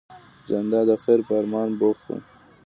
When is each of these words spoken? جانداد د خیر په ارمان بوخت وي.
جانداد 0.47 0.85
د 0.89 0.93
خیر 1.03 1.19
په 1.27 1.33
ارمان 1.39 1.69
بوخت 1.79 2.03
وي. 2.09 2.19